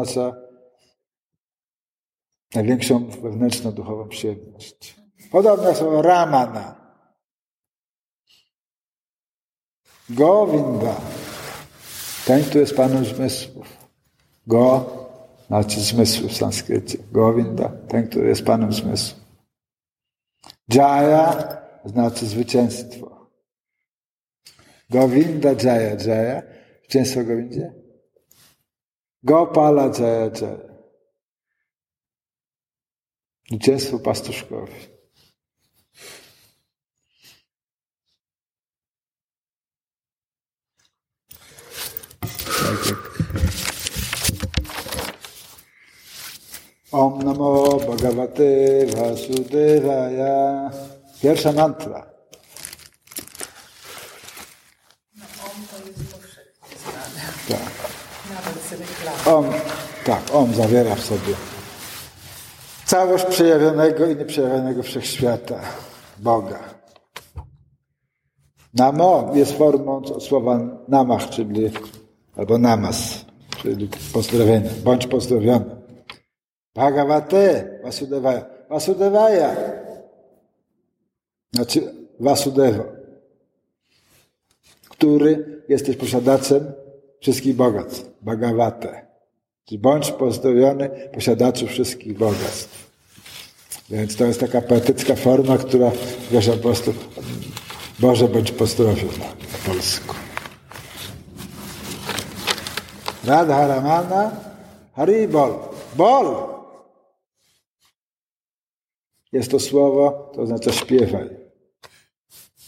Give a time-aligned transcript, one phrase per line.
[0.00, 0.36] oznacza
[2.54, 4.96] największą wewnętrzną duchową przyjemność.
[5.30, 6.94] Podobne słowo ramana.
[10.10, 10.94] Govinda.
[12.26, 13.76] Ten, który jest Panem zmysłów.
[14.46, 14.90] Go
[15.46, 16.98] znaczy zmysł w sanskrycie.
[17.12, 17.72] Govinda.
[17.88, 19.20] Ten, który jest Panem zmysłów.
[20.74, 21.34] Jaya
[21.84, 23.30] znaczy zwycięstwo.
[24.90, 26.42] Govinda Jaya Jaya.
[26.80, 27.87] Zwycięstwo Govindzie.
[29.22, 30.68] Gopala Jaya Jaya.
[33.50, 34.72] Zwycięstwo pastuszkowi.
[42.22, 43.08] Tak
[46.92, 50.70] Om Namo Bhagavate Vasudevaya.
[51.22, 52.06] Pierwsza mantra.
[55.16, 57.32] No, om to jest powszechnie znane.
[57.48, 57.88] Tak.
[59.26, 59.44] Om,
[60.04, 61.34] tak, Om zawiera w sobie
[62.88, 65.60] całość przejawionego i nieprzejawionego wszechświata,
[66.18, 66.58] Boga.
[68.74, 71.70] Namo jest formą słowa namach, czyli
[72.36, 73.24] albo namas,
[73.62, 74.70] czyli pozdrowienie.
[74.84, 75.64] Bądź pozdrowiony.
[76.74, 78.44] Bhagavate Vasudevaya.
[78.68, 79.56] Vasudevaya.
[81.52, 82.84] Znaczy Vasudevo.
[84.88, 86.72] Który jesteś posiadaczem
[87.20, 88.07] wszystkich bogactw.
[88.22, 89.06] Bhagavate.
[89.78, 92.88] Bądź pozdrowiony posiadaczu wszystkich bogactw.
[93.90, 95.90] Więc to jest taka poetycka forma, która
[96.30, 96.94] wierzy po prostu
[97.98, 100.14] Boże bądź pozdrowiona po polsku.
[103.24, 104.40] Radha Ramana
[104.96, 105.54] Haribol.
[105.96, 106.58] Bol!
[109.32, 111.28] Jest to słowo, to oznacza śpiewaj.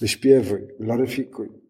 [0.00, 1.69] Wyśpiewuj, gloryfikuj.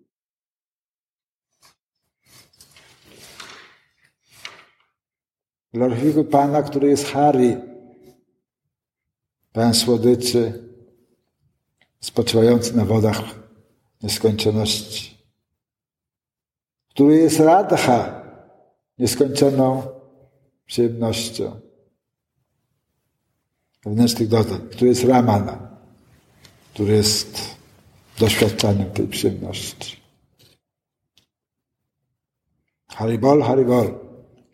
[5.72, 7.56] Gloryfikuj Pana, który jest Hari,
[9.52, 10.70] Pan słodyczy,
[12.00, 13.20] spoczywający na wodach
[14.02, 15.18] nieskończoności,
[16.88, 18.22] który jest Radha,
[18.98, 19.82] nieskończoną
[20.66, 21.60] przyjemnością
[23.84, 25.76] wewnętrznych doznań, który jest Ramana,
[26.74, 27.56] który jest
[28.18, 30.00] doświadczaniem tej przyjemności.
[32.88, 34.09] Haribol, Haribol.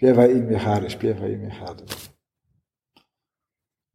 [0.07, 1.85] Śpiewaj imię Hari, śpiewaj imię Hari.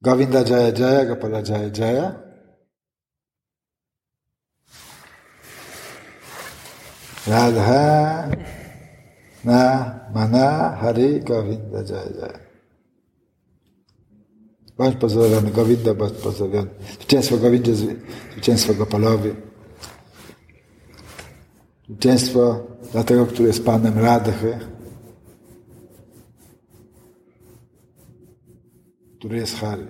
[0.02, 2.14] Govinda Jaya Jaya, Gopala Jaya Jaya.
[7.28, 8.30] Radha
[9.44, 9.62] na
[10.14, 12.40] Mana Hari Govinda Jaya Jaya.
[14.78, 16.70] Bądź pozdrowiony Govinda, bądź pozdrowiony.
[16.94, 17.76] Zwycięstwo Govindzie,
[18.34, 19.30] zwycięstwo Gopalowi.
[21.90, 24.72] Zwycięstwo dla tego, który jest Panem Radhy.
[29.22, 29.88] Który jest Hari.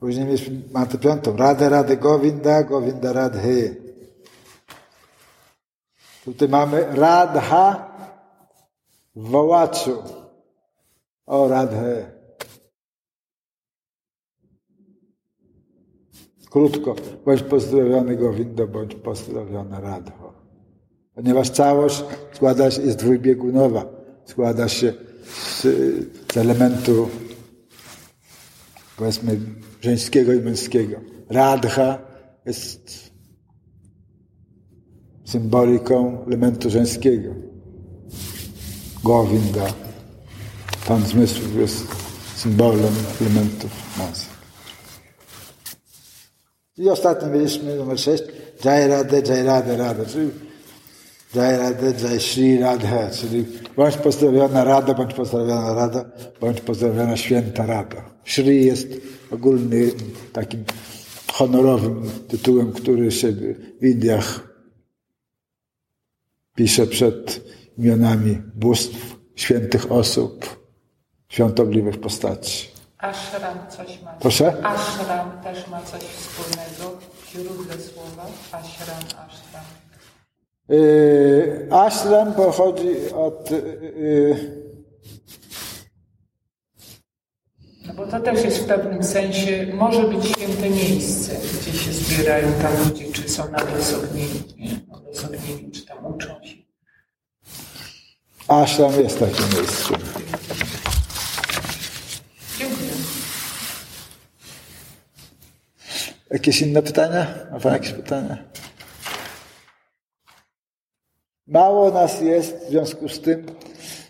[0.00, 0.26] Później
[0.72, 1.36] ma tę piątą.
[1.36, 3.74] Radę, Radę Govinda, Govinda Radhe.
[6.24, 7.92] Tutaj mamy Radha
[9.16, 10.02] w wołaczu.
[11.26, 12.12] O Radhe.
[16.50, 16.94] Krótko.
[17.24, 20.32] Bądź pozdrowiony Govinda, bądź pozdrowiona Radho.
[21.14, 24.01] Ponieważ całość składa się, jest dwójbiegunowa
[24.32, 24.92] składa się
[25.24, 25.62] z,
[26.32, 27.08] z elementu
[28.96, 29.40] powiedzmy
[29.80, 30.96] żeńskiego i męskiego.
[31.30, 31.98] Radha
[32.46, 33.10] jest
[35.24, 37.34] symboliką elementu żeńskiego.
[39.04, 39.66] Govinda,
[40.88, 41.86] Pan zmysłów jest
[42.36, 44.42] symbolem elementów męskich.
[46.76, 48.22] I ostatnio mieliśmy numer 6,
[48.64, 50.30] Jai Radha, Jai Radha, Radha, czyli
[51.34, 53.44] Jai Radha, Jai Shri Radha, czyli
[53.76, 56.04] bądź pozdrowiona Rada, bądź pozdrowiona Rada,
[56.40, 58.02] bądź pozdrowiona Święta Rada.
[58.24, 58.88] Shri jest
[59.30, 59.90] ogólny
[60.32, 60.64] takim
[61.32, 63.32] honorowym tytułem, który się
[63.80, 64.40] w Indiach
[66.54, 67.40] pisze przed
[67.78, 70.62] imionami bóstw, świętych osób,
[71.28, 72.68] świątobliwych postaci.
[72.98, 74.10] Ashram coś ma.
[74.12, 74.66] Proszę?
[74.66, 76.98] Ashram też ma coś wspólnego.
[77.32, 78.26] Źródle słowa.
[78.52, 79.64] Ashram, ashram.
[80.68, 83.50] Yy, ashram pochodzi od.
[83.50, 84.62] Yy,
[87.86, 92.52] No bo to też jest w pewnym sensie, może być święte miejsce, gdzie się zbierają
[92.62, 94.80] tam ludzie, czy są nadosobnieni, nie?
[94.88, 96.56] Nadosobnieni, czy tam uczą się.
[98.48, 99.94] ashram jest takie miejsce.
[102.58, 102.90] Dziękuję.
[106.30, 107.26] Jakieś inne pytania?
[107.52, 108.38] Ma Pan jakieś pytania?
[111.46, 113.46] Mało nas jest, w związku z tym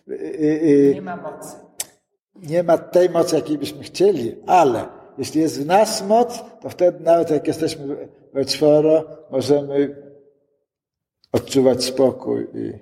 [0.08, 1.56] y, y, nie ma mocy.
[2.36, 4.86] Nie ma tej mocy, jakiej byśmy chcieli, ale
[5.18, 9.96] jeśli jest w nas moc, to wtedy nawet jak jesteśmy we czworo, możemy
[11.32, 12.72] odczuwać spokój i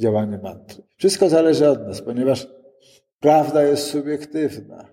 [0.00, 0.82] działanie mantry.
[0.96, 2.48] Wszystko zależy od nas, ponieważ
[3.20, 4.88] prawda jest subiektywna.